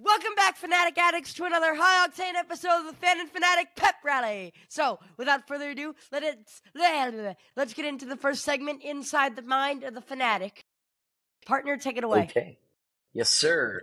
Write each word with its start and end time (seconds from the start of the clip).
Welcome 0.00 0.36
back, 0.36 0.56
Fanatic 0.56 0.96
Addicts, 0.96 1.34
to 1.34 1.44
another 1.44 1.74
high 1.74 2.06
octane 2.06 2.34
episode 2.36 2.80
of 2.80 2.86
the 2.86 2.92
Fan 2.92 3.18
in 3.18 3.26
Fanatic 3.26 3.74
Pep 3.74 3.96
Rally. 4.04 4.52
So, 4.68 5.00
without 5.16 5.48
further 5.48 5.70
ado, 5.70 5.92
let 6.12 6.22
it 6.22 6.38
let's 7.56 7.74
get 7.74 7.84
into 7.84 8.06
the 8.06 8.16
first 8.16 8.44
segment 8.44 8.84
inside 8.84 9.34
the 9.34 9.42
mind 9.42 9.82
of 9.82 9.94
the 9.94 10.00
fanatic. 10.00 10.62
Partner, 11.46 11.76
take 11.76 11.96
it 11.96 12.04
away. 12.04 12.28
Okay. 12.30 12.58
Yes, 13.12 13.28
sir. 13.28 13.82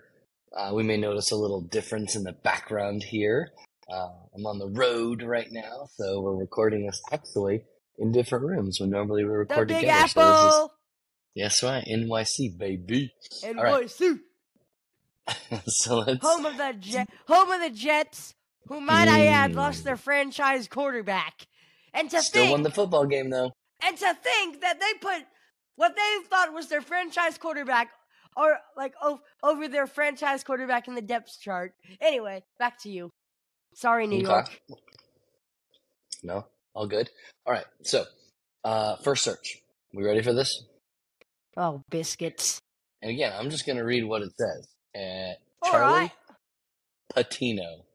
Uh, 0.55 0.71
we 0.73 0.83
may 0.83 0.95
notice 0.95 1.31
a 1.31 1.35
little 1.35 1.59
difference 1.59 2.15
in 2.15 2.23
the 2.23 2.31
background 2.31 3.03
here. 3.03 3.49
Uh, 3.91 4.07
I'm 4.33 4.45
on 4.45 4.57
the 4.57 4.69
road 4.69 5.21
right 5.21 5.51
now, 5.51 5.89
so 5.97 6.21
we're 6.21 6.37
recording 6.37 6.85
this 6.85 7.01
actually 7.11 7.65
in 7.97 8.13
different 8.13 8.45
rooms 8.45 8.79
when 8.79 8.89
normally 8.89 9.25
we 9.25 9.31
record 9.31 9.67
the 9.67 9.73
Big 9.73 9.81
together. 9.81 10.05
Apple. 10.05 10.49
So 10.49 10.65
is, 10.65 10.69
yes, 11.35 11.61
right. 11.61 11.83
NYC, 11.85 12.57
baby. 12.57 13.13
NYC. 13.43 13.57
All 13.57 13.63
right. 13.63 13.81
voice, 13.81 14.01
so 15.67 15.99
let's. 15.99 16.25
home 16.25 16.45
of 16.45 16.57
the 16.57 16.73
Jet, 16.79 17.09
home 17.27 17.51
of 17.51 17.61
the 17.61 17.69
Jets, 17.69 18.33
who 18.67 18.79
might 18.81 19.07
I 19.07 19.25
add 19.27 19.55
lost 19.55 19.81
Mm. 19.81 19.83
their 19.85 19.97
franchise 19.97 20.67
quarterback. 20.67 21.47
And 21.93 22.09
to 22.11 22.21
Still 22.21 22.43
think, 22.43 22.51
won 22.51 22.63
the 22.63 22.71
football 22.71 23.05
game, 23.05 23.29
though. 23.29 23.51
and 23.81 23.97
to 23.97 24.13
think 24.15 24.61
that 24.61 24.79
they 24.79 24.93
put 24.99 25.23
what 25.77 25.95
they 25.95 26.27
thought 26.29 26.53
was 26.53 26.67
their 26.67 26.81
franchise 26.81 27.37
quarterback 27.37 27.89
or 28.37 28.57
like 28.75 28.93
o- 29.01 29.21
over 29.43 29.67
their 29.67 29.87
franchise 29.87 30.43
quarterback 30.43 30.87
in 30.87 30.95
the 30.95 31.01
depth 31.01 31.39
chart. 31.41 31.73
Anyway, 32.01 32.43
back 32.59 32.81
to 32.83 32.89
you. 32.89 33.09
Sorry, 33.73 34.07
New 34.07 34.17
Okay. 34.17 34.27
York. 34.27 34.59
No, 36.23 36.45
all 36.73 36.87
good. 36.87 37.09
All 37.45 37.53
right. 37.53 37.65
So, 37.83 38.05
uh, 38.63 38.97
first 38.97 39.23
search. 39.23 39.57
We 39.93 40.03
ready 40.03 40.21
for 40.21 40.33
this? 40.33 40.63
Oh, 41.57 41.81
biscuits. 41.89 42.59
And 43.01 43.11
again, 43.11 43.31
I'm 43.37 43.49
just 43.49 43.65
going 43.65 43.77
to 43.77 43.83
read 43.83 44.03
what 44.05 44.21
it 44.21 44.31
says. 44.37 44.67
Uh, 44.95 45.33
Charlie 45.69 45.93
right. 45.93 46.11
Patino. 47.13 47.85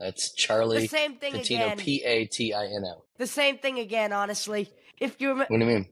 That's 0.00 0.32
Charlie 0.34 0.80
The 0.82 0.88
Charlie 0.88 0.88
same 0.88 1.16
thing 1.16 1.32
Patino. 1.32 1.74
P 1.76 2.02
A 2.04 2.26
T 2.26 2.52
I 2.52 2.64
N 2.66 2.84
O. 2.86 3.04
the 3.18 3.26
same 3.26 3.58
thing 3.58 3.78
again. 3.78 4.12
Honestly, 4.12 4.70
if 4.98 5.20
you 5.20 5.28
rem- 5.30 5.38
What 5.48 5.48
do 5.48 5.58
you 5.58 5.66
mean? 5.66 5.88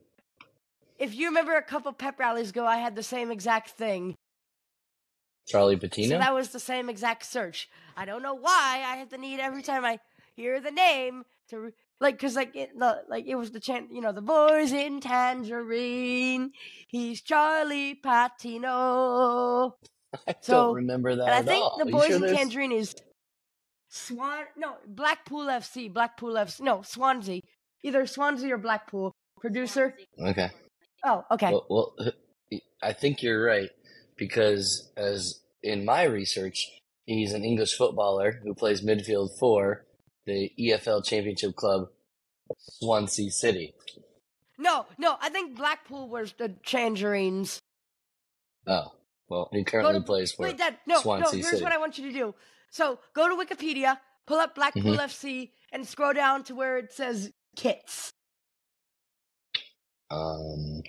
if 0.99 1.15
you 1.15 1.27
remember 1.27 1.55
a 1.55 1.63
couple 1.63 1.91
pep 1.93 2.19
rallies 2.19 2.49
ago, 2.51 2.65
I 2.65 2.77
had 2.77 2.95
the 2.95 3.03
same 3.03 3.31
exact 3.31 3.71
thing. 3.71 4.15
Charlie 5.47 5.75
Patino? 5.77 6.15
So 6.15 6.19
that 6.19 6.33
was 6.33 6.49
the 6.49 6.59
same 6.59 6.89
exact 6.89 7.25
search. 7.25 7.69
I 7.97 8.05
don't 8.05 8.21
know 8.23 8.35
why 8.35 8.83
I 8.85 8.97
have 8.97 9.09
the 9.09 9.17
need 9.17 9.39
every 9.39 9.61
time 9.61 9.83
I 9.83 9.99
hear 10.35 10.59
the 10.61 10.71
name 10.71 11.23
to 11.49 11.59
re- 11.59 11.71
like 11.99 12.15
because 12.15 12.35
like 12.35 12.55
it 12.55 12.77
the 12.77 13.03
like 13.09 13.25
it 13.27 13.35
was 13.35 13.51
the 13.51 13.59
chant 13.59 13.91
you 13.91 14.01
know 14.01 14.11
the 14.11 14.21
boys 14.21 14.71
in 14.71 14.99
tangerine. 15.01 16.51
He's 16.87 17.21
Charlie 17.21 17.95
Patino. 17.95 19.75
I 20.27 20.35
so- 20.41 20.53
don't 20.67 20.75
remember 20.75 21.15
that 21.15 21.23
And 21.25 21.33
I 21.33 21.41
think 21.41 21.63
all. 21.63 21.77
the 21.83 21.91
boys 21.91 22.07
sure 22.07 22.15
in 22.15 22.21
there's- 22.21 22.37
tangerine 22.37 22.71
is 22.71 22.95
Swan. 23.89 24.45
No, 24.57 24.75
Blackpool 24.87 25.45
FC. 25.45 25.91
Blackpool 25.91 26.33
FC. 26.33 26.61
No, 26.61 26.81
Swansea. 26.81 27.41
Either 27.83 28.05
Swansea 28.05 28.53
or 28.55 28.57
Blackpool. 28.57 29.11
Producer. 29.39 29.95
Okay. 30.19 30.49
Oh, 31.03 31.23
okay. 31.31 31.51
Well, 31.51 31.65
well, 31.69 31.95
I 32.81 32.93
think 32.93 33.21
you're 33.21 33.43
right 33.43 33.69
because, 34.15 34.89
as 34.95 35.41
in 35.61 35.83
my 35.85 36.03
research, 36.03 36.65
he's 37.05 37.33
an 37.33 37.43
English 37.43 37.73
footballer 37.77 38.39
who 38.43 38.53
plays 38.53 38.81
midfield 38.81 39.37
for 39.37 39.85
the 40.25 40.49
EFL 40.57 41.03
Championship 41.05 41.55
club 41.55 41.89
Swansea 42.57 43.29
City. 43.31 43.73
no, 44.57 44.85
no. 44.97 45.17
I 45.21 45.29
think 45.29 45.57
Blackpool 45.57 46.07
was 46.07 46.33
the 46.37 46.49
Tangerines. 46.65 47.59
Oh, 48.65 48.93
well, 49.33 49.49
he 49.51 49.63
currently 49.63 49.93
to- 49.95 50.01
plays 50.01 50.31
for. 50.31 50.43
Wait, 50.43 50.57
Dad. 50.57 50.77
No, 50.85 51.01
no. 51.03 51.29
Here's 51.31 51.49
City. 51.49 51.63
what 51.63 51.71
I 51.71 51.77
want 51.77 51.97
you 51.97 52.07
to 52.11 52.13
do. 52.13 52.35
So 52.69 52.99
go 53.13 53.27
to 53.29 53.35
Wikipedia, 53.35 53.99
pull 54.25 54.37
up 54.39 54.55
Blackpool 54.55 54.83
Mhm. 54.95 54.99
FC, 54.99 55.51
and 55.71 55.87
scroll 55.87 56.13
down 56.13 56.43
to 56.45 56.55
where 56.55 56.77
it 56.77 56.91
says 56.93 57.31
kits. 57.55 58.13
Um, 60.11 60.83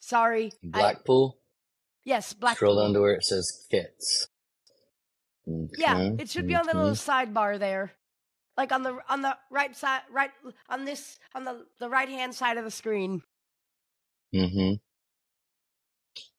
Sorry. 0.00 0.52
I- 0.64 0.66
Blackpool. 0.80 1.38
yes, 2.04 2.32
Blackpool. 2.32 2.56
Scroll 2.56 2.76
down 2.82 2.94
to 2.94 3.00
where 3.00 3.14
it 3.14 3.24
says 3.24 3.66
kits. 3.70 4.28
Yeah, 5.46 6.10
it 6.18 6.30
should 6.30 6.46
be 6.46 6.54
on 6.54 6.66
the 6.66 6.74
little 6.74 6.92
sidebar 6.92 7.58
there. 7.58 7.92
Like 8.56 8.72
on 8.72 8.82
the 8.82 8.98
on 9.08 9.22
the 9.22 9.36
right 9.50 9.74
side 9.74 10.02
right 10.10 10.30
on 10.68 10.84
this 10.84 11.18
on 11.34 11.44
the 11.44 11.66
the 11.78 11.88
right 11.88 12.08
hand 12.08 12.34
side 12.34 12.56
of 12.58 12.64
the 12.64 12.70
screen. 12.70 13.22
Mm-hmm. 14.34 14.74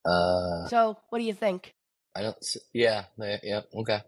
Uh, 0.04 0.66
So, 0.68 0.98
what 1.10 1.18
do 1.18 1.24
you 1.24 1.34
think? 1.34 1.74
I 2.14 2.22
don't. 2.22 2.36
Yeah. 2.72 3.04
They, 3.18 3.38
yeah. 3.42 3.60
Okay. 3.74 4.00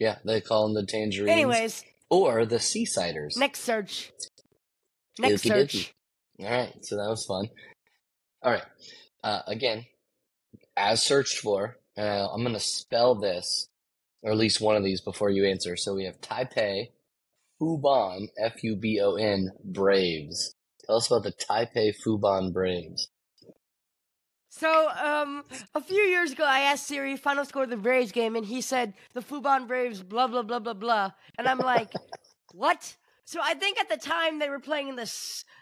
Yeah, 0.00 0.16
they 0.24 0.40
call 0.40 0.66
them 0.66 0.74
the 0.74 0.90
tangerines. 0.90 1.30
Anyways, 1.30 1.84
or 2.08 2.46
the 2.46 2.56
seasiders. 2.56 3.36
next 3.36 3.60
search. 3.60 4.10
Next 5.18 5.42
search. 5.42 5.92
dokie. 6.38 6.46
All 6.46 6.50
right, 6.50 6.74
so 6.84 6.96
that 6.96 7.08
was 7.08 7.26
fun. 7.26 7.48
All 8.42 8.52
right, 8.52 8.64
uh, 9.22 9.42
again, 9.46 9.84
as 10.74 11.02
searched 11.02 11.38
for, 11.38 11.76
uh, 11.98 12.28
I'm 12.32 12.40
going 12.40 12.54
to 12.54 12.60
spell 12.60 13.14
this, 13.14 13.68
or 14.22 14.32
at 14.32 14.38
least 14.38 14.62
one 14.62 14.74
of 14.74 14.82
these 14.82 15.02
before 15.02 15.28
you 15.28 15.44
answer. 15.44 15.76
So 15.76 15.94
we 15.94 16.06
have 16.06 16.20
Taipei, 16.22 16.88
Fubon, 17.60 18.28
F 18.42 18.64
U 18.64 18.76
B 18.76 19.00
O 19.02 19.16
N, 19.16 19.50
Braves. 19.62 20.54
Tell 20.86 20.96
us 20.96 21.10
about 21.10 21.24
the 21.24 21.32
Taipei 21.32 21.92
Fubon 21.94 22.54
Braves. 22.54 23.08
So, 24.52 24.88
um, 24.90 25.44
a 25.74 25.80
few 25.80 26.02
years 26.02 26.32
ago, 26.32 26.44
I 26.44 26.60
asked 26.60 26.86
Siri 26.88 27.16
final 27.16 27.44
score 27.44 27.62
of 27.62 27.70
the 27.70 27.76
Braves 27.76 28.10
game, 28.10 28.34
and 28.34 28.44
he 28.44 28.60
said 28.60 28.94
the 29.14 29.20
Fubon 29.20 29.68
Braves, 29.68 30.02
blah 30.02 30.26
blah 30.26 30.42
blah 30.42 30.58
blah 30.58 30.74
blah, 30.74 31.12
and 31.38 31.46
I'm 31.46 31.58
like, 31.58 31.92
what? 32.52 32.96
So 33.24 33.38
I 33.40 33.54
think 33.54 33.78
at 33.78 33.88
the 33.88 33.96
time 33.96 34.40
they 34.40 34.48
were 34.50 34.58
playing 34.58 34.88
in 34.88 34.96
the 34.96 35.08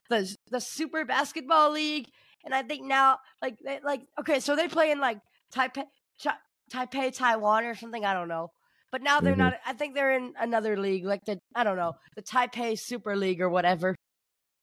the 0.09 0.35
the 0.51 0.61
Super 0.61 1.05
Basketball 1.05 1.71
League, 1.73 2.09
and 2.45 2.55
I 2.55 2.63
think 2.63 2.83
now, 2.87 3.19
like, 3.43 3.59
they, 3.63 3.79
like 3.85 4.01
okay, 4.21 4.41
so 4.41 4.57
they 4.57 4.69
play 4.69 4.91
in 4.91 5.01
like 5.01 5.19
Taipei, 5.55 5.85
Chi- 6.23 6.43
Taipei, 6.73 7.15
Taiwan, 7.15 7.65
or 7.65 7.75
something. 7.75 8.07
I 8.07 8.15
don't 8.15 8.29
know. 8.29 8.49
But 8.91 9.03
now 9.03 9.21
they're 9.21 9.35
Mhm. 9.35 9.39
not. 9.39 9.55
I 9.67 9.75
think 9.75 9.95
they're 9.95 10.17
in 10.17 10.33
another 10.41 10.79
league, 10.79 11.05
like 11.05 11.27
the 11.27 11.39
I 11.55 11.63
don't 11.63 11.77
know, 11.77 11.93
the 12.17 12.23
Taipei 12.23 12.79
Super 12.79 13.15
League 13.17 13.43
or 13.43 13.51
whatever. 13.51 13.95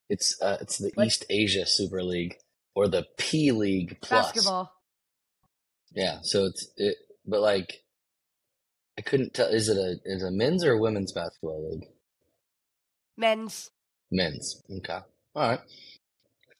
It's 0.09 0.42
uh, 0.42 0.57
it's 0.62 0.80
the 0.80 0.92
Like- 0.97 1.07
East 1.07 1.25
Asia 1.30 1.68
Super 1.68 2.02
League 2.02 2.38
or 2.75 2.88
the 2.88 3.06
P 3.18 3.52
League 3.52 3.97
Plus. 4.02 4.28
Basketball. 4.28 4.72
Yeah, 5.94 6.19
so 6.22 6.46
it's 6.46 6.68
it, 6.78 6.97
but 7.25 7.41
like, 7.41 7.84
I 8.97 9.02
couldn't 9.02 9.34
tell. 9.34 9.47
Is 9.47 9.69
it 9.69 9.78
a 9.78 9.96
is 10.03 10.22
it 10.22 10.28
a 10.28 10.31
men's 10.31 10.63
or 10.63 10.74
a 10.74 10.80
women's 10.80 11.13
basketball 11.13 11.72
league? 11.72 11.88
Men's. 13.18 13.72
Men's. 14.12 14.62
Okay. 14.78 15.00
All 15.36 15.50
right. 15.50 15.59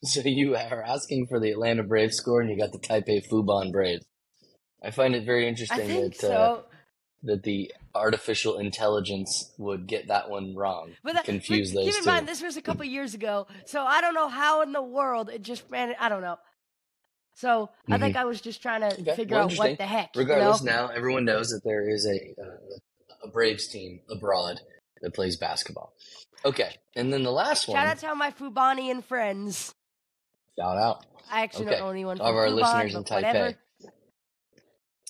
So 0.04 0.22
you 0.24 0.56
are 0.56 0.84
asking 0.84 1.26
for 1.28 1.40
the 1.40 1.50
Atlanta 1.50 1.82
Braves 1.82 2.18
score, 2.18 2.40
and 2.40 2.48
you 2.48 2.60
got 2.60 2.72
the 2.72 2.78
Taipei 2.78 3.28
Fubon 3.28 3.72
Braves. 3.72 4.06
I 4.84 4.92
find 4.92 5.16
it 5.16 5.26
very 5.26 5.48
interesting 5.48 5.88
that 5.88 6.24
uh, 6.24 6.28
so. 6.28 6.64
That 7.24 7.44
the 7.44 7.72
artificial 7.96 8.58
intelligence 8.60 9.52
would 9.58 9.88
get 9.88 10.08
that 10.10 10.30
one 10.30 10.54
wrong, 10.56 10.92
But 11.04 11.14
that, 11.14 11.26
confuse 11.26 11.72
but 11.74 11.80
those 11.80 11.86
keep 11.86 11.96
in 11.98 12.04
two. 12.04 12.10
mind, 12.10 12.28
this 12.28 12.42
was 12.44 12.56
a 12.58 12.62
couple 12.62 12.86
years 12.86 13.14
ago, 13.14 13.48
so 13.66 13.84
I 13.84 14.02
don't 14.02 14.14
know 14.14 14.28
how 14.30 14.62
in 14.62 14.72
the 14.74 14.82
world 14.84 15.30
it 15.30 15.42
just 15.42 15.64
ran. 15.70 15.96
I 16.00 16.10
don't 16.10 16.22
know. 16.22 16.38
So 17.34 17.70
I 17.90 17.98
think 17.98 18.16
I 18.16 18.24
was 18.26 18.40
just 18.42 18.62
trying 18.62 18.82
to 18.82 18.88
Mm-hmm. 18.88 19.02
Okay, 19.02 19.16
figure 19.16 19.36
well, 19.38 19.46
out 19.52 19.58
what 19.58 19.78
the 19.78 19.86
heck. 19.86 20.12
Regardless, 20.16 20.62
you 20.62 20.68
know? 20.68 20.88
now 20.88 20.94
everyone 20.94 21.26
knows 21.26 21.50
that 21.50 21.62
there 21.66 21.90
is 21.90 22.06
a 22.06 22.42
uh, 22.42 23.26
a 23.26 23.28
Braves 23.30 23.68
team 23.68 24.00
abroad 24.10 24.62
that 25.02 25.14
plays 25.14 25.36
basketball. 25.36 25.94
Okay, 26.46 26.76
and 26.96 27.12
then 27.12 27.24
the 27.24 27.32
last 27.32 27.68
one. 27.68 27.76
Shout 27.76 27.88
out 27.88 27.98
to 28.00 28.08
all 28.10 28.16
my 28.16 28.32
Fubani 28.32 28.92
and 28.92 29.04
friends. 29.04 29.74
Shout 30.60 30.78
out. 30.78 31.06
I 31.32 31.42
actually 31.42 31.66
Okay, 31.66 31.72
don't 31.78 31.86
know 31.88 31.92
anyone 31.92 32.22
all 32.22 32.28
from 32.28 32.36
of 32.36 32.40
our 32.40 32.48
Fuban, 32.48 32.56
listeners 32.56 32.96
in 32.96 33.02
but 33.02 33.12
whatever. 33.12 33.58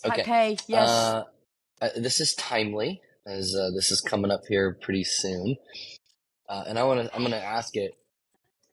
Taipei. 0.05 0.11
Okay. 0.11 0.23
Taipei, 0.23 0.63
yes. 0.67 0.89
Uh, 0.89 1.23
uh, 1.81 1.89
this 1.95 2.19
is 2.19 2.33
timely 2.35 3.01
as 3.25 3.55
uh, 3.55 3.69
this 3.75 3.91
is 3.91 4.01
coming 4.01 4.31
up 4.31 4.41
here 4.47 4.77
pretty 4.81 5.03
soon, 5.03 5.57
uh, 6.47 6.63
and 6.67 6.77
I 6.77 6.83
want 6.83 7.01
to. 7.01 7.15
I'm 7.15 7.21
going 7.21 7.31
to 7.31 7.43
ask 7.43 7.75
it 7.75 7.91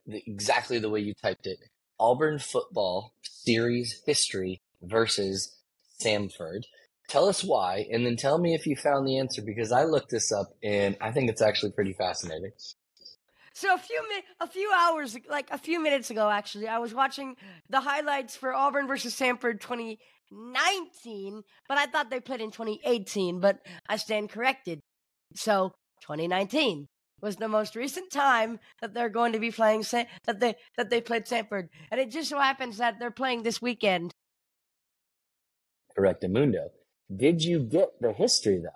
the, 0.06 0.22
exactly 0.26 0.78
the 0.78 0.90
way 0.90 1.00
you 1.00 1.14
typed 1.14 1.46
it. 1.46 1.58
Auburn 1.98 2.38
football 2.38 3.14
series 3.22 4.02
history 4.06 4.60
versus 4.82 5.56
Samford. 6.00 6.64
Tell 7.08 7.28
us 7.28 7.44
why, 7.44 7.86
and 7.92 8.06
then 8.06 8.16
tell 8.16 8.38
me 8.38 8.54
if 8.54 8.66
you 8.66 8.76
found 8.76 9.06
the 9.06 9.18
answer 9.18 9.42
because 9.42 9.72
I 9.72 9.84
looked 9.84 10.10
this 10.10 10.32
up 10.32 10.54
and 10.62 10.96
I 11.00 11.12
think 11.12 11.28
it's 11.28 11.42
actually 11.42 11.72
pretty 11.72 11.92
fascinating. 11.92 12.52
So 13.54 13.74
a 13.74 13.78
few 13.78 14.02
mi- 14.08 14.24
a 14.40 14.46
few 14.46 14.70
hours, 14.74 15.16
like 15.28 15.48
a 15.50 15.58
few 15.58 15.80
minutes 15.80 16.10
ago, 16.10 16.30
actually, 16.30 16.68
I 16.68 16.78
was 16.78 16.94
watching 16.94 17.36
the 17.68 17.80
highlights 17.80 18.34
for 18.34 18.54
Auburn 18.54 18.86
versus 18.86 19.14
Samford 19.14 19.60
2019, 20.32 21.42
but 21.68 21.78
I 21.78 21.86
thought 21.86 22.10
they 22.10 22.20
played 22.20 22.40
in 22.40 22.50
2018. 22.50 23.40
But 23.40 23.58
I 23.88 23.96
stand 23.96 24.30
corrected. 24.30 24.80
So 25.34 25.72
2019 26.02 26.86
was 27.20 27.36
the 27.36 27.48
most 27.48 27.76
recent 27.76 28.10
time 28.10 28.58
that 28.80 28.94
they're 28.94 29.08
going 29.08 29.32
to 29.32 29.38
be 29.38 29.50
playing 29.50 29.84
Sa- 29.84 30.04
that 30.26 30.40
they 30.40 30.56
that 30.76 30.90
they 30.90 31.00
played 31.00 31.26
Samford, 31.26 31.68
and 31.90 32.00
it 32.00 32.10
just 32.10 32.30
so 32.30 32.38
happens 32.38 32.78
that 32.78 32.98
they're 32.98 33.10
playing 33.10 33.42
this 33.42 33.62
weekend. 33.62 34.12
Correctamundo. 35.96 36.68
Did 37.14 37.44
you 37.44 37.60
get 37.60 38.00
the 38.00 38.12
history 38.12 38.58
though? 38.58 38.70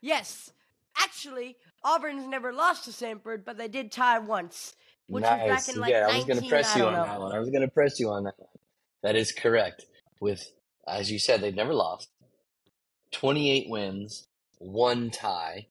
Yes. 0.00 0.52
Actually, 0.98 1.56
Auburn's 1.84 2.26
never 2.26 2.52
lost 2.52 2.84
to 2.84 2.90
Samford, 2.90 3.44
but 3.44 3.58
they 3.58 3.68
did 3.68 3.92
tie 3.92 4.18
once, 4.18 4.74
which 5.08 5.22
was 5.22 5.30
back 5.30 5.68
in 5.68 5.80
like 5.80 5.90
yeah, 5.90 6.06
19, 6.06 6.14
I 6.14 6.16
was 6.16 6.24
going 6.24 6.42
to 6.42 6.48
press 6.48 6.76
you 6.76 6.86
on 6.86 6.92
know. 6.94 7.04
that 7.04 7.20
one. 7.20 7.32
I 7.32 7.38
was 7.38 7.50
going 7.50 7.62
to 7.62 7.68
press 7.68 8.00
you 8.00 8.08
on 8.08 8.24
that 8.24 8.34
one. 8.38 8.48
That 9.02 9.16
is 9.16 9.32
correct. 9.32 9.84
With, 10.20 10.42
as 10.88 11.10
you 11.10 11.18
said, 11.18 11.40
they've 11.40 11.54
never 11.54 11.74
lost. 11.74 12.08
28 13.12 13.68
wins, 13.68 14.26
one 14.58 15.10
tie. 15.10 15.66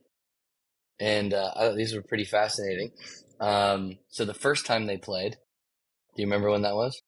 And 0.99 1.33
uh, 1.33 1.51
I 1.55 1.67
thought 1.67 1.75
these 1.75 1.93
were 1.93 2.01
pretty 2.01 2.25
fascinating. 2.25 2.91
Um, 3.39 3.97
so 4.09 4.23
the 4.25 4.33
first 4.33 4.65
time 4.65 4.85
they 4.85 4.97
played, 4.97 5.33
do 6.15 6.21
you 6.21 6.27
remember 6.27 6.49
when 6.49 6.61
that 6.61 6.75
was? 6.75 7.01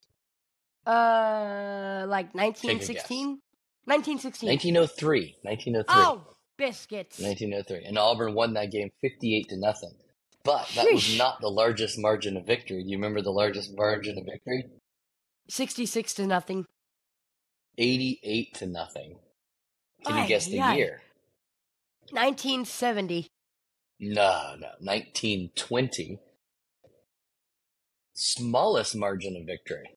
Uh, 0.85 2.05
like 2.07 2.27
Take 2.33 2.57
1916? 2.57 3.39
1916. 3.85 4.49
1903. 4.49 5.35
1903. 5.43 5.95
Oh, 5.95 6.35
biscuits. 6.57 7.19
1903. 7.19 7.85
And 7.87 7.97
Auburn 7.97 8.33
won 8.33 8.53
that 8.53 8.71
game 8.71 8.89
58 9.01 9.49
to 9.49 9.57
nothing. 9.57 9.93
But 10.43 10.69
that 10.75 10.87
was 10.91 11.17
not 11.17 11.41
the 11.41 11.49
largest 11.49 11.99
margin 11.99 12.37
of 12.37 12.45
victory. 12.45 12.83
Do 12.83 12.89
you 12.89 12.97
remember 12.97 13.21
the 13.21 13.31
largest 13.31 13.75
margin 13.75 14.17
of 14.17 14.25
victory? 14.25 14.65
66 15.49 16.13
to 16.15 16.27
nothing. 16.27 16.65
88 17.77 18.53
to 18.55 18.65
nothing. 18.65 19.19
Can 20.05 20.21
you 20.21 20.27
guess 20.27 20.47
the 20.47 20.59
ay. 20.59 20.75
year? 20.75 21.01
1970. 22.11 23.27
No, 23.99 24.55
no. 24.59 24.67
1920. 24.79 26.19
Smallest 28.13 28.95
margin 28.95 29.35
of 29.35 29.45
victory. 29.45 29.95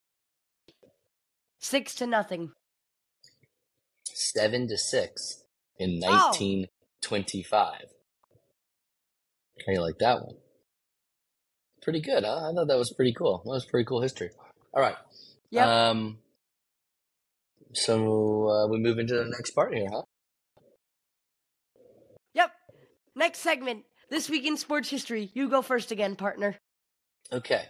6 1.61 1.95
to 1.97 2.07
nothing. 2.07 2.53
7 4.05 4.69
to 4.69 4.77
6 4.77 5.45
in 5.79 6.01
Oh. 6.05 6.31
1925. 6.31 7.87
How 9.67 9.73
you 9.73 9.81
like 9.81 9.99
that 9.99 10.23
one? 10.23 10.37
Pretty 11.83 12.01
good, 12.01 12.25
huh? 12.25 12.51
I 12.51 12.53
thought 12.55 12.69
that 12.69 12.79
was 12.79 12.93
pretty 12.93 13.13
cool. 13.13 13.43
That 13.45 13.51
was 13.51 13.65
pretty 13.65 13.87
cool 13.87 14.03
history. 14.03 14.31
All 14.73 14.83
right. 14.83 14.97
Yep. 15.51 15.67
Um, 15.67 16.19
so 17.75 18.49
uh, 18.49 18.67
we 18.69 18.79
move 18.79 18.99
into 18.99 19.15
the 19.15 19.25
next 19.25 19.51
part 19.51 19.75
here, 19.75 19.89
huh? 19.91 20.03
Yep. 22.35 22.51
Next 23.15 23.39
segment. 23.39 23.85
This 24.11 24.29
week 24.29 24.47
in 24.47 24.57
sports 24.57 24.89
history. 24.89 25.31
You 25.35 25.49
go 25.49 25.63
first 25.63 25.91
again, 25.93 26.17
partner. 26.17 26.57
Okay. 27.33 27.63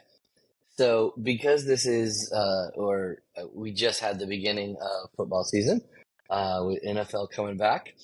So 0.76 1.12
because 1.22 1.66
this 1.66 1.86
is, 1.86 2.32
uh, 2.34 2.70
or 2.74 3.18
uh, 3.36 3.44
we 3.54 3.72
just 3.72 4.00
had 4.00 4.18
the 4.18 4.26
beginning 4.26 4.76
of 4.80 5.10
football 5.16 5.44
season, 5.44 5.82
uh, 6.30 6.60
with 6.62 6.82
NFL 6.82 7.30
coming 7.30 7.58
back, 7.58 7.94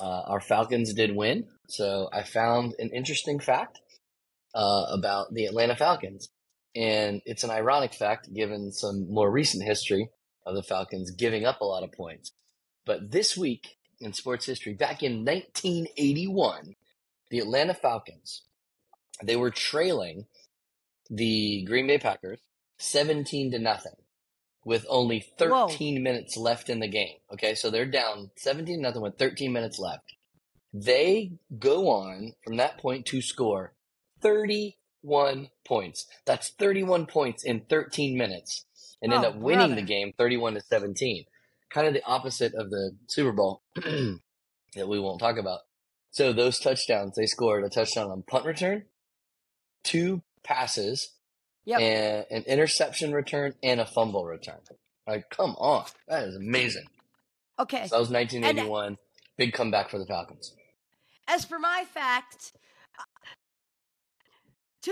uh, 0.00 0.22
our 0.26 0.40
Falcons 0.40 0.92
did 0.92 1.14
win. 1.14 1.46
So 1.68 2.08
I 2.12 2.22
found 2.24 2.74
an 2.78 2.90
interesting 2.90 3.38
fact, 3.38 3.80
uh, 4.54 4.86
about 4.90 5.32
the 5.32 5.46
Atlanta 5.46 5.76
Falcons. 5.76 6.28
And 6.74 7.22
it's 7.24 7.44
an 7.44 7.50
ironic 7.50 7.94
fact 7.94 8.32
given 8.32 8.72
some 8.72 9.12
more 9.12 9.30
recent 9.30 9.64
history 9.64 10.10
of 10.46 10.54
the 10.54 10.62
Falcons 10.62 11.10
giving 11.10 11.44
up 11.44 11.60
a 11.60 11.64
lot 11.64 11.82
of 11.82 11.92
points. 11.92 12.32
But 12.84 13.10
this 13.10 13.36
week 13.36 13.76
in 14.00 14.12
sports 14.12 14.46
history, 14.46 14.74
back 14.74 15.02
in 15.02 15.24
1981, 15.24 16.76
the 17.30 17.38
Atlanta 17.40 17.74
Falcons, 17.74 18.42
they 19.22 19.36
were 19.36 19.50
trailing 19.50 20.26
the 21.10 21.64
Green 21.64 21.86
Bay 21.86 21.98
Packers 21.98 22.40
17 22.78 23.50
to 23.52 23.58
nothing 23.58 23.96
with 24.64 24.86
only 24.88 25.20
13 25.38 26.02
minutes 26.02 26.36
left 26.36 26.68
in 26.68 26.80
the 26.80 26.88
game. 26.88 27.16
Okay, 27.32 27.54
so 27.54 27.70
they're 27.70 27.86
down 27.86 28.30
17 28.36 28.76
to 28.76 28.82
nothing 28.82 29.02
with 29.02 29.18
13 29.18 29.52
minutes 29.52 29.78
left. 29.78 30.14
They 30.72 31.32
go 31.58 31.88
on 31.88 32.34
from 32.44 32.56
that 32.56 32.78
point 32.78 33.06
to 33.06 33.22
score 33.22 33.72
31 35.08 35.48
points. 35.64 36.06
That's 36.26 36.50
31 36.50 37.06
points 37.06 37.44
in 37.44 37.60
13 37.68 38.16
minutes 38.16 38.64
and 39.02 39.12
end 39.12 39.24
Oh, 39.24 39.28
up 39.28 39.36
winning 39.36 39.74
the 39.74 39.82
game 39.82 40.12
31 40.18 40.54
to 40.54 40.60
17. 40.60 41.24
Kind 41.70 41.86
of 41.86 41.94
the 41.94 42.04
opposite 42.04 42.54
of 42.54 42.70
the 42.70 42.92
Super 43.08 43.32
Bowl 43.32 43.62
that 43.76 44.88
we 44.88 44.98
won't 45.00 45.20
talk 45.20 45.36
about. 45.38 45.60
So 46.10 46.32
those 46.32 46.58
touchdowns, 46.58 47.14
they 47.16 47.26
scored 47.26 47.64
a 47.64 47.68
touchdown 47.68 48.10
on 48.10 48.22
punt 48.22 48.44
return, 48.46 48.84
two 49.84 50.22
passes, 50.42 51.12
Yep. 51.64 51.80
and 51.80 52.26
an 52.30 52.42
interception 52.44 53.12
return 53.12 53.52
and 53.62 53.78
a 53.78 53.84
fumble 53.84 54.24
return. 54.24 54.56
Like, 55.06 55.28
come 55.28 55.50
on, 55.58 55.84
that 56.08 56.26
is 56.26 56.34
amazing. 56.34 56.84
Okay. 57.58 57.86
So 57.88 57.96
that 57.96 58.00
was 58.00 58.08
1981, 58.10 58.96
big 59.36 59.52
comeback 59.52 59.90
for 59.90 59.98
the 59.98 60.06
Falcons. 60.06 60.54
As 61.26 61.44
for 61.44 61.58
my 61.58 61.84
fact, 61.92 62.52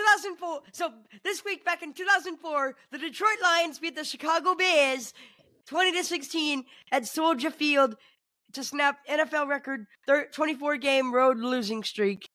2004. 0.00 0.60
So 0.72 0.92
this 1.24 1.44
week, 1.44 1.64
back 1.64 1.82
in 1.82 1.92
2004, 1.94 2.74
the 2.92 2.98
Detroit 2.98 3.38
Lions 3.42 3.78
beat 3.78 3.96
the 3.96 4.04
Chicago 4.04 4.54
Bears 4.54 5.14
20 5.66 5.92
to 5.92 6.04
16 6.04 6.64
at 6.92 7.06
Soldier 7.06 7.50
Field 7.50 7.96
to 8.52 8.62
snap 8.62 8.98
NFL 9.08 9.48
record 9.48 9.86
thir- 10.06 10.28
24 10.32 10.76
game 10.76 11.12
road 11.14 11.38
losing 11.38 11.82
streak. 11.82 12.28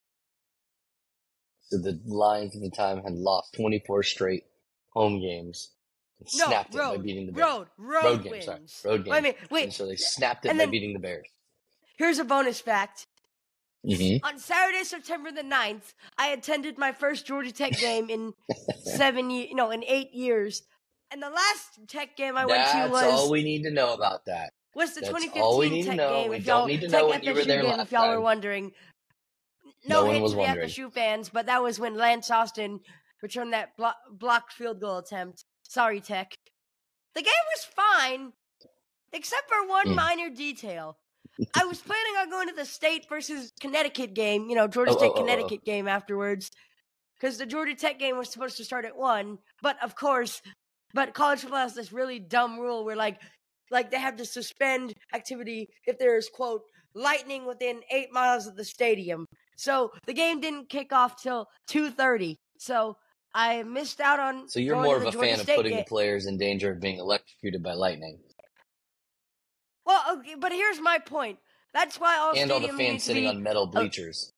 So 1.69 1.78
the 1.78 2.00
Lions 2.06 2.56
at 2.56 2.62
the 2.62 2.72
time 2.75 3.02
had 3.04 3.13
lost 3.13 3.54
24 3.56 4.04
straight 4.04 4.44
home 4.90 5.22
games 5.22 5.72
and 6.19 6.28
No, 6.36 6.48
snapped 6.48 6.74
it 6.75 6.78
by 6.80 6.84
road, 6.84 7.04
beating 7.04 7.28
the 7.28 7.31
Bears. 7.31 7.48
road, 7.48 7.68
road, 7.78 8.04
Road 8.04 8.24
wins. 8.31 8.46
game, 8.46 8.68
sorry, 8.68 8.96
road 8.98 9.06
game. 9.06 9.12
Wait, 9.13 9.24
wait, 9.24 9.38
And 9.40 9.50
wait. 9.52 9.74
so 9.74 9.86
they 9.86 9.96
snapped 9.96 10.46
it 10.46 10.50
And 10.50 10.58
by 10.58 10.63
then- 10.66 10.72
beating 10.72 10.94
the 10.94 11.00
Bears. 11.00 11.28
Here's 11.98 12.18
a 12.19 12.25
bonus 12.25 12.60
fact. 12.60 13.08
Mm-hmm. 13.86 14.24
On 14.25 14.38
Saturday, 14.38 14.83
September 14.83 15.31
the 15.31 15.42
9th, 15.42 15.94
I 16.18 16.28
attended 16.28 16.78
my 16.78 16.92
first 16.92 17.25
Georgia 17.25 17.51
Tech 17.51 17.72
game 17.80 18.10
in 18.10 18.33
seven 18.83 19.30
years, 19.31 19.50
no, 19.54 19.72
in 19.72 19.83
eight 19.86 20.13
years. 20.13 20.63
And 21.12 21.22
the 21.22 21.30
last 21.30 21.80
Tech 21.88 22.16
game 22.16 22.38
I 22.38 22.45
went 22.45 22.66
to 22.68 22.74
That's 22.78 22.92
was 22.92 23.04
all 23.04 23.31
we 23.31 23.44
need 23.44 23.63
to 23.63 23.72
know 23.72 23.94
about 23.94 24.25
that. 24.25 24.51
was 24.75 24.94
the 24.94 25.01
That's 25.01 25.10
2015 25.10 25.42
all 25.42 25.57
we 25.57 25.69
need 25.69 25.86
Tech 25.86 25.98
game. 25.98 26.30
We 26.30 26.38
if 26.38 26.45
don't 26.45 26.60
y'all- 26.60 26.68
need 26.68 26.81
to 26.81 26.88
know 26.89 27.07
when 27.07 27.24
you 27.24 27.33
were 27.33 27.44
there 27.44 27.62
game, 27.63 27.72
last 27.72 27.81
If 27.88 27.92
y'all 27.92 28.07
were 28.10 28.16
time. 28.16 28.24
wondering, 28.24 28.72
No 29.88 30.06
no, 30.06 30.13
to 30.27 30.30
the 30.31 30.38
wondering. 30.38 30.69
FSU 30.69 30.94
fans, 30.94 31.30
but 31.30 31.48
that 31.48 31.63
was 31.63 31.80
when 31.80 31.95
Lance 31.98 32.30
Austin 32.30 32.80
returned 33.24 33.51
that 33.54 33.75
blo- 33.77 33.92
blocked 34.12 34.54
field 34.54 34.80
goal 34.80 35.00
attempt. 35.00 35.44
Sorry, 35.63 36.00
Tech. 36.00 36.34
The 37.16 37.22
game 37.24 37.34
was 37.56 37.66
fine, 37.66 38.34
except 39.12 39.50
for 39.50 39.68
one 39.68 39.88
Mm. 39.88 39.95
minor 39.95 40.30
detail. 40.30 40.98
I 41.55 41.65
was 41.65 41.79
planning 41.79 42.13
on 42.20 42.29
going 42.29 42.48
to 42.50 42.53
the 42.55 42.65
State 42.65 43.08
versus 43.10 43.51
Connecticut 43.60 44.13
game, 44.13 44.50
you 44.50 44.55
know, 44.55 44.67
Georgia 44.67 44.91
Oh, 44.91 44.98
State 44.98 45.08
oh, 45.08 45.13
oh, 45.15 45.17
oh. 45.17 45.22
Connecticut 45.22 45.63
game 45.65 45.88
afterwards, 45.88 46.51
because 47.20 47.38
the 47.38 47.46
Georgia 47.46 47.75
Tech 47.75 48.00
game 48.00 48.17
was 48.17 48.29
supposed 48.29 48.58
to 48.58 48.63
start 48.65 48.86
at 48.86 48.96
one. 48.98 49.38
But 49.62 49.82
of 49.84 49.96
course, 49.96 50.41
but 50.94 51.13
college 51.13 51.41
football 51.41 51.60
has 51.60 51.74
this 51.75 51.91
really 51.94 52.20
dumb 52.20 52.60
rule 52.60 52.84
where 52.86 52.96
like, 52.96 53.22
like 53.70 53.91
they 53.91 54.00
have 54.00 54.17
to 54.17 54.25
suspend 54.25 54.94
activity 55.13 55.70
if 55.88 55.98
there's 55.98 56.29
quote 56.29 56.62
lightning 56.94 57.46
within 57.46 57.82
eight 57.91 58.12
miles 58.12 58.48
of 58.48 58.55
the 58.58 58.65
stadium. 58.65 59.25
So 59.55 59.91
the 60.05 60.13
game 60.13 60.41
didn't 60.41 60.70
kick 60.70 60.91
off 60.91 61.22
till 61.22 61.48
two 61.67 61.89
thirty. 61.91 62.38
So 62.58 62.98
I 63.34 63.63
missed 63.63 64.01
out 64.01 64.20
on. 64.20 64.50
So 64.50 64.60
you're 64.60 64.75
more 64.75 64.98
of 64.98 65.03
a 65.03 65.12
Georgia 65.12 65.29
fan 65.29 65.39
of 65.39 65.46
putting 65.48 65.72
ga- 65.72 65.77
the 65.79 65.86
players 65.86 66.25
in 66.25 66.38
danger 66.38 66.72
of 66.72 66.82
being 66.82 67.00
electrocuted 67.00 67.63
by 67.63 67.74
lightning, 67.74 68.20
Well, 69.91 70.19
okay, 70.19 70.36
but 70.39 70.53
here's 70.53 70.79
my 70.79 71.00
point. 71.00 71.38
That's 71.74 72.00
why 72.00 72.17
all 72.17 72.33
and 72.33 72.50
all 72.50 72.62
the 72.62 72.69
stadiums 72.69 72.77
fans 72.77 73.03
sitting 73.03 73.24
be 73.24 73.29
on 73.29 73.43
metal 73.43 73.67
bleachers. 73.67 74.31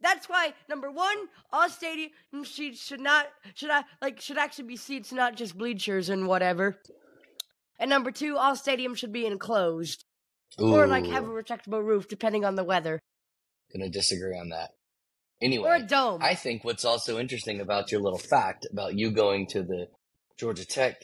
That's 0.00 0.28
why 0.28 0.54
number 0.68 0.90
one, 0.90 1.16
all 1.52 1.68
stadium 1.68 2.10
seats 2.42 2.84
should 2.84 3.00
not 3.00 3.28
should 3.54 3.70
I 3.70 3.84
like 4.02 4.20
should 4.20 4.38
actually 4.38 4.66
be 4.66 4.76
seats, 4.76 5.12
not 5.12 5.36
just 5.36 5.56
bleachers 5.56 6.08
and 6.08 6.26
whatever. 6.26 6.80
And 7.78 7.90
number 7.90 8.10
two, 8.10 8.36
all 8.36 8.56
stadiums 8.56 8.96
should 8.96 9.12
be 9.12 9.24
enclosed 9.24 10.04
or 10.58 10.88
like 10.88 11.06
have 11.06 11.24
a 11.24 11.28
retractable 11.28 11.84
roof, 11.84 12.08
depending 12.08 12.44
on 12.44 12.56
the 12.56 12.64
weather, 12.64 13.00
gonna 13.72 13.88
disagree 13.88 14.36
on 14.36 14.48
that. 14.48 14.70
Anyway, 15.40 15.68
or 15.68 15.76
a 15.76 15.82
dome. 15.82 16.22
I 16.22 16.34
think 16.34 16.64
what's 16.64 16.84
also 16.84 17.20
interesting 17.20 17.60
about 17.60 17.92
your 17.92 18.00
little 18.00 18.18
fact 18.18 18.66
about 18.68 18.98
you 18.98 19.12
going 19.12 19.46
to 19.48 19.62
the 19.62 19.86
Georgia 20.36 20.66
Tech 20.66 20.96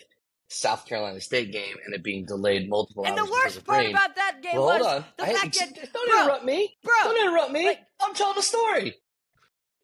South 0.53 0.85
Carolina 0.85 1.21
State 1.21 1.53
game 1.53 1.77
and 1.85 1.95
it 1.95 2.03
being 2.03 2.25
delayed 2.27 2.69
multiple 2.69 3.05
times. 3.05 3.19
and 3.19 3.19
the 3.19 3.23
hours 3.23 3.31
because 3.31 3.45
worst 3.45 3.57
of 3.59 3.65
part 3.67 3.79
rain. 3.85 3.91
about 3.95 4.17
that 4.17 4.43
game 4.43 4.57
well, 4.57 4.65
was 4.67 4.77
hold 4.87 4.87
on. 4.97 5.05
the 5.17 5.23
I- 5.25 5.33
fact 5.35 5.59
that 5.61 5.93
don't 5.93 6.11
bro, 6.11 6.23
interrupt 6.23 6.45
me. 6.45 6.77
bro, 6.83 6.93
Don't 7.05 7.27
interrupt 7.29 7.53
me. 7.53 7.67
like- 7.67 7.87
I'm 8.01 8.15
telling 8.15 8.39
a 8.39 8.43
story. 8.43 8.95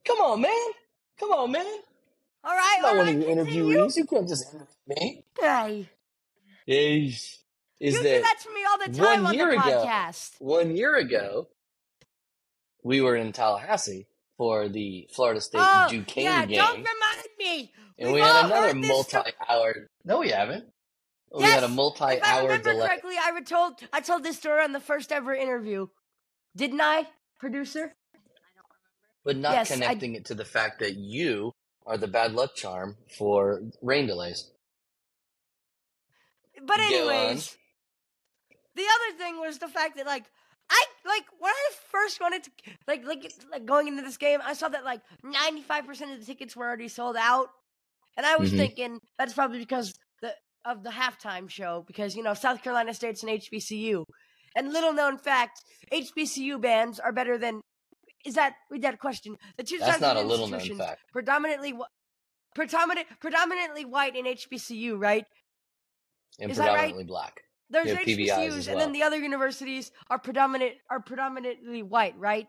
Come 0.04 0.18
on, 0.18 0.40
man. 0.40 0.66
Come 1.20 1.30
on, 1.32 1.52
man. 1.52 1.64
all 2.44 2.52
right, 2.54 2.76
I'm 2.78 2.84
all 2.84 2.94
not 2.94 2.98
one 2.98 3.06
right, 3.06 3.38
of 3.38 3.48
your 3.48 3.66
interviewees. 3.86 3.96
You 3.96 4.04
can't 4.06 4.28
just 4.28 4.52
interrupt 4.52 4.74
me. 4.88 5.24
Hey, 5.40 5.88
Is 6.66 7.38
is 7.78 7.94
you 7.94 8.02
that 8.02 8.08
do 8.16 8.22
that 8.22 8.36
to 8.42 8.54
me 8.54 8.60
all 8.68 8.78
the 8.78 8.98
time 8.98 9.26
on 9.26 9.36
the 9.36 9.44
ago- 9.50 9.84
podcast. 9.86 10.32
one 10.40 10.74
year 10.76 10.96
ago 10.96 11.48
we 12.82 13.00
were 13.00 13.14
in 13.16 13.32
Tallahassee 13.32 14.06
for 14.36 14.68
the 14.68 15.08
Florida 15.14 15.40
State 15.40 15.60
Oh, 15.62 15.86
Duquesne 15.90 16.24
yeah, 16.24 16.46
game, 16.46 16.56
don't 16.58 16.76
remind 16.76 17.28
me. 17.38 17.72
and 17.98 18.08
We've 18.08 18.14
we 18.16 18.20
had 18.20 18.44
another 18.46 18.66
heard 18.68 18.82
this 18.82 19.06
sto- 19.06 19.18
multi-hour. 19.18 19.88
No, 20.04 20.18
we 20.20 20.28
haven't. 20.30 20.64
We 21.34 21.42
had 21.42 21.58
a 21.58 21.62
Yes! 21.62 21.64
If 21.64 21.70
I 21.70 21.74
multi-hour 21.74 22.42
remember 22.42 22.72
delay. 22.72 22.86
correctly, 22.86 23.14
I 23.22 23.40
told 23.42 23.80
I 23.92 24.00
told 24.00 24.22
this 24.22 24.36
story 24.38 24.62
on 24.62 24.72
the 24.72 24.80
first 24.80 25.10
ever 25.12 25.34
interview, 25.34 25.88
didn't 26.54 26.80
I, 26.80 27.08
producer? 27.38 27.94
but 29.24 29.36
not 29.36 29.52
Yes, 29.52 29.70
I- 29.70 29.74
connecting 29.74 30.14
it 30.14 30.24
to 30.26 30.34
the 30.34 30.44
fact 30.44 30.78
that 30.80 30.94
you 30.96 31.52
are 31.84 31.96
the 31.98 32.06
bad 32.08 32.32
luck 32.32 32.54
charm 32.54 32.96
for 33.18 33.60
rain 33.82 34.06
delays. 34.06 34.50
But 36.62 36.80
anyways, 36.80 37.56
the 38.74 38.82
other 38.84 39.18
thing 39.18 39.38
was 39.40 39.58
the 39.58 39.68
fact 39.68 39.96
that 39.96 40.06
like 40.06 40.24
I 40.70 40.84
like 41.06 41.24
when 41.38 41.52
I 41.52 41.70
first 41.90 42.20
wanted 42.20 42.44
to 42.44 42.50
like 42.88 43.04
like 43.06 43.30
like 43.50 43.64
going 43.66 43.88
into 43.88 44.02
this 44.02 44.16
game, 44.16 44.40
I 44.44 44.52
saw 44.54 44.68
that 44.68 44.84
like 44.84 45.00
ninety 45.22 45.62
five 45.62 45.86
percent 45.86 46.12
of 46.12 46.20
the 46.20 46.26
tickets 46.26 46.56
were 46.56 46.66
already 46.66 46.88
sold 46.88 47.16
out, 47.16 47.48
and 48.16 48.26
I 48.26 48.36
was 48.36 48.52
Mhm. 48.52 48.56
thinking 48.56 48.98
that's 49.18 49.32
probably 49.34 49.58
because 49.58 49.94
the 50.22 50.34
of 50.64 50.82
the 50.82 50.90
halftime 50.90 51.48
show 51.48 51.84
because 51.86 52.16
you 52.16 52.22
know 52.22 52.34
South 52.34 52.62
Carolina 52.62 52.92
State's 52.94 53.22
an 53.22 53.28
HBCU, 53.28 54.04
and 54.56 54.72
little 54.72 54.92
known 54.92 55.18
fact, 55.18 55.60
HBCU 55.92 56.60
bands 56.60 56.98
are 56.98 57.12
better 57.12 57.38
than. 57.38 57.60
Is 58.24 58.34
that 58.34 58.54
we 58.70 58.80
that 58.80 58.98
question? 58.98 59.36
The 59.56 59.62
two 59.62 59.78
That's 59.78 60.00
not 60.00 60.16
a 60.16 60.20
little 60.22 60.48
known 60.48 60.76
fact. 60.76 61.00
predominantly 61.12 61.74
predominant 62.56 63.06
predominantly 63.20 63.84
white 63.84 64.16
in 64.16 64.24
HBCU, 64.26 64.96
right? 65.00 65.24
And 66.40 66.50
Is 66.50 66.56
that 66.56 66.64
right? 66.66 66.72
predominantly 66.72 67.04
black. 67.04 67.42
There's 67.70 67.88
HBCUs, 67.90 68.68
and 68.68 68.76
well. 68.76 68.78
then 68.78 68.92
the 68.92 69.02
other 69.02 69.16
universities 69.18 69.90
are 70.08 70.18
predominant 70.18 70.74
are 70.90 71.00
predominantly 71.00 71.82
white, 71.82 72.16
right? 72.18 72.46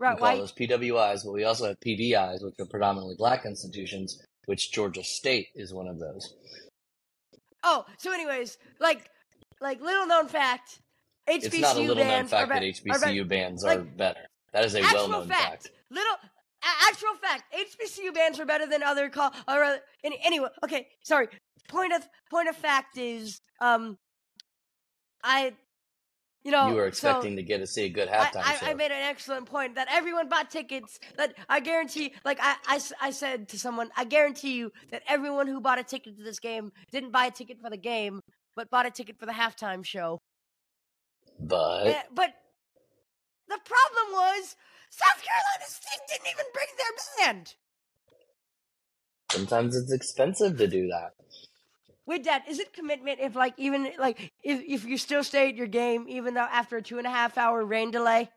We 0.00 0.06
Right, 0.06 0.18
call 0.18 0.28
white. 0.28 0.38
those 0.38 0.52
PWIs, 0.52 1.24
but 1.24 1.32
we 1.32 1.44
also 1.44 1.68
have 1.68 1.78
PBIs, 1.80 2.42
which 2.42 2.54
are 2.58 2.66
predominantly 2.66 3.14
black 3.16 3.44
institutions, 3.46 4.20
which 4.46 4.72
Georgia 4.72 5.04
State 5.04 5.48
is 5.54 5.72
one 5.72 5.86
of 5.86 6.00
those. 6.00 6.34
Oh, 7.62 7.84
so 7.98 8.12
anyways, 8.12 8.58
like, 8.80 9.08
like 9.60 9.80
little 9.80 10.06
known 10.06 10.26
fact, 10.26 10.80
HBCU 11.28 11.44
It's 11.44 11.58
not 11.60 11.76
a 11.76 11.80
little 11.80 12.04
known 12.04 12.26
fact 12.26 12.50
are 12.50 12.54
that 12.54 12.62
HBCU 12.62 13.22
are 13.22 13.24
bands 13.24 13.64
are 13.64 13.76
like, 13.76 13.96
better. 13.96 14.20
That 14.52 14.64
is 14.64 14.74
a 14.74 14.80
actual 14.82 14.98
well 14.98 15.08
known 15.08 15.28
fact. 15.28 15.64
fact. 15.64 15.70
Little 15.90 16.16
actual 16.88 17.14
fact, 17.22 17.44
HBCU 17.54 18.12
bands 18.14 18.40
are 18.40 18.46
better 18.46 18.66
than 18.66 18.82
other 18.82 19.08
call. 19.08 19.30
Or 19.48 19.62
uh, 19.62 19.76
any, 20.02 20.18
anyway, 20.24 20.48
okay, 20.64 20.88
sorry. 21.02 21.28
Point 21.68 21.92
of 21.92 22.06
point 22.30 22.48
of 22.48 22.56
fact 22.56 22.98
is, 22.98 23.40
um, 23.60 23.96
I, 25.24 25.54
you 26.44 26.52
know, 26.52 26.68
you 26.68 26.74
were 26.74 26.82
so- 26.92 27.08
expecting 27.08 27.36
to 27.36 27.42
get 27.42 27.58
to 27.58 27.66
see 27.66 27.84
a 27.84 27.88
good 27.88 28.08
halftime 28.08 28.42
I, 28.44 28.56
show. 28.56 28.66
I 28.66 28.74
made 28.74 28.90
an 28.92 29.02
excellent 29.02 29.46
point 29.46 29.74
that 29.76 29.88
everyone 29.90 30.28
bought 30.28 30.50
tickets. 30.50 31.00
That 31.16 31.34
I 31.48 31.60
guarantee, 31.60 32.12
like 32.24 32.38
I, 32.40 32.56
I, 32.66 32.80
I 33.00 33.10
said 33.10 33.48
to 33.48 33.58
someone, 33.58 33.88
I 33.96 34.04
guarantee 34.04 34.54
you 34.56 34.70
that 34.90 35.02
everyone 35.08 35.46
who 35.46 35.60
bought 35.60 35.78
a 35.78 35.84
ticket 35.84 36.18
to 36.18 36.22
this 36.22 36.38
game 36.38 36.70
didn't 36.92 37.10
buy 37.12 37.26
a 37.26 37.30
ticket 37.30 37.58
for 37.62 37.70
the 37.70 37.78
game, 37.78 38.20
but 38.54 38.70
bought 38.70 38.86
a 38.86 38.90
ticket 38.90 39.18
for 39.18 39.26
the 39.26 39.32
halftime 39.32 39.84
show. 39.84 40.18
but 41.40 41.86
Eh, 41.86 42.02
but 42.14 42.34
the 43.48 43.58
problem 43.64 44.12
was 44.12 44.56
South 44.90 45.22
Carolina 45.24 45.66
State 45.66 46.00
didn't 46.08 46.28
even 46.30 46.44
bring 46.52 46.66
their 46.78 47.26
band. 47.34 47.54
sometimes 49.32 49.74
it's 49.76 49.92
expensive 49.92 50.56
to 50.58 50.68
do 50.68 50.86
that. 50.88 51.12
With 52.06 52.24
that, 52.24 52.48
is 52.48 52.58
it 52.58 52.72
commitment 52.72 53.20
if 53.20 53.34
like 53.34 53.54
even 53.56 53.90
like 53.98 54.32
if 54.42 54.62
if 54.66 54.84
you 54.84 54.98
still 54.98 55.24
stay 55.24 55.48
at 55.48 55.56
your 55.56 55.66
game 55.66 56.06
even 56.08 56.34
though 56.34 56.40
after 56.40 56.76
a 56.76 56.82
two 56.82 56.98
and 56.98 57.06
a 57.06 57.10
half 57.10 57.38
hour 57.38 57.64
rain 57.64 57.90
delay? 57.90 58.30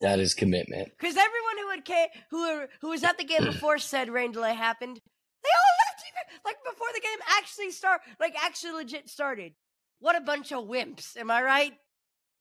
That 0.00 0.20
is 0.20 0.34
commitment. 0.34 0.90
Because 0.98 1.16
everyone 1.16 1.58
who 1.58 1.70
had 1.70 1.84
came, 1.84 2.08
who 2.30 2.66
who 2.80 2.88
was 2.90 3.02
at 3.04 3.18
the 3.18 3.24
game 3.24 3.44
before 3.44 3.78
said 3.78 4.10
rain 4.10 4.32
delay 4.32 4.54
happened, 4.54 4.96
they 4.96 5.50
all 5.50 5.86
left 5.86 6.04
even 6.06 6.40
like 6.44 6.56
before 6.70 6.88
the 6.94 7.00
game 7.00 7.18
actually 7.38 7.70
start, 7.70 8.02
like 8.20 8.34
actually 8.40 8.72
legit 8.72 9.08
started. 9.08 9.54
What 10.00 10.16
a 10.16 10.20
bunch 10.20 10.52
of 10.52 10.64
wimps, 10.64 11.16
am 11.16 11.30
I 11.30 11.42
right? 11.42 11.72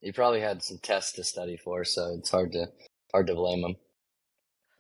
You 0.02 0.14
probably 0.14 0.42
had 0.42 0.62
some 0.62 0.78
tests 0.84 1.14
to 1.14 1.24
study 1.24 1.58
for, 1.58 1.84
so 1.84 2.16
it's 2.20 2.30
hard 2.30 2.52
to 2.52 2.68
hard 3.12 3.28
to 3.28 3.36
blame 3.36 3.62
them. 3.62 3.76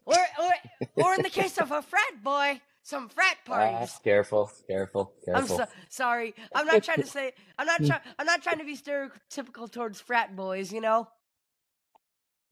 Or 0.05 0.15
or 0.39 0.51
or 0.95 1.13
in 1.15 1.23
the 1.23 1.29
case 1.29 1.57
of 1.57 1.71
a 1.71 1.81
frat 1.81 2.23
boy, 2.23 2.61
some 2.87 3.09
frat 3.09 3.35
ah, 3.49 3.49
parties. 3.49 3.99
careful, 4.01 4.49
careful, 4.65 5.13
I'm 5.27 5.45
careful. 5.45 5.57
so, 5.57 5.65
sorry. 5.89 6.33
I'm 6.55 6.65
not 6.65 6.83
trying 6.83 7.01
to 7.01 7.07
say. 7.07 7.33
I'm 7.57 7.67
not 7.67 7.85
trying. 7.85 7.99
I'm 8.17 8.25
not 8.25 8.41
trying 8.41 8.59
to 8.59 8.63
be 8.63 8.77
stereotypical 8.77 9.69
towards 9.69 9.99
frat 9.99 10.37
boys. 10.37 10.71
You 10.71 10.79
know. 10.79 11.07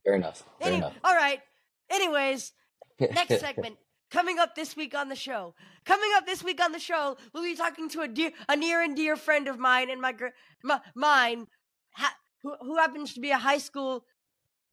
Fair 0.04 0.15
enough. 0.15 0.44
Fair 0.60 0.68
Any, 0.68 0.77
enough. 0.77 0.94
all 1.06 1.15
right. 1.15 1.39
Anyways, 1.89 2.51
next 3.00 3.39
segment 3.39 3.77
coming 4.12 4.38
up 4.38 4.56
this 4.56 4.75
week 4.75 4.94
on 4.94 5.08
the 5.08 5.15
show. 5.15 5.56
Coming 5.86 6.10
up 6.15 6.25
this 6.25 6.44
week 6.44 6.62
on 6.62 6.74
the 6.74 6.80
show, 6.80 7.15
we'll 7.34 7.44
be 7.44 7.56
talking 7.56 7.88
to 7.89 8.01
a 8.01 8.08
dear, 8.08 8.32
a 8.50 8.58
near 8.58 8.82
and 8.82 8.96
dear 8.96 9.15
friend 9.15 9.48
of 9.48 9.58
mine 9.58 9.89
and 9.89 10.01
my, 10.01 10.12
gr- 10.12 10.36
my 10.63 10.82
mine, 10.96 11.48
ha, 11.94 12.13
who 12.44 12.56
who 12.60 12.75
happens 12.75 13.13
to 13.13 13.22
be 13.22 13.32
a 13.32 13.38
high 13.38 13.58
school 13.58 14.04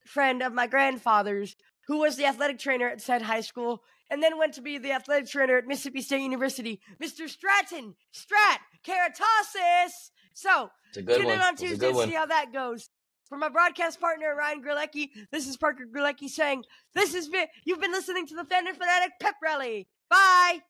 friend 0.07 0.43
of 0.43 0.53
my 0.53 0.67
grandfather's, 0.67 1.57
who 1.87 1.99
was 1.99 2.17
the 2.17 2.27
athletic 2.27 2.59
trainer 2.59 2.89
at 2.89 3.01
said 3.01 3.23
high 3.23 3.41
school, 3.41 3.83
and 4.11 4.23
then 4.23 4.39
went 4.39 4.55
to 4.55 4.61
be 4.61 4.79
the 4.79 4.93
athletic 4.93 5.29
trainer 5.29 5.57
at 5.57 5.67
Mississippi 5.67 6.03
State 6.03 6.21
University, 6.21 6.81
Mr. 7.03 7.29
Stratton 7.29 7.95
Strat 8.15 8.59
Keratosis. 8.85 10.11
So 10.35 10.71
Tune 10.93 11.07
one. 11.07 11.35
in 11.35 11.41
on 11.41 11.57
Tuesday 11.57 11.89
and 11.89 11.99
see 11.99 12.15
how 12.15 12.27
that 12.27 12.53
goes. 12.53 12.91
For 13.29 13.39
my 13.39 13.49
broadcast 13.49 13.99
partner 13.99 14.35
Ryan 14.37 14.63
Grelecki, 14.63 15.09
this 15.31 15.49
is 15.49 15.57
Parker 15.57 15.85
Grelecki 15.87 16.29
saying, 16.29 16.65
"This 16.95 17.15
been 17.29 17.47
you've 17.65 17.81
been 17.81 17.93
listening 17.93 18.27
to 18.27 18.35
the 18.35 18.45
Fan 18.45 18.69
in 18.69 18.75
Fanatic 18.75 19.13
Pep 19.21 19.37
Rally. 19.43 19.89
Bye." 20.11 20.61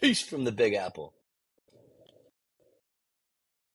Peace 0.00 0.22
from 0.22 0.44
the 0.44 0.52
Big 0.52 0.74
Apple. 0.74 1.15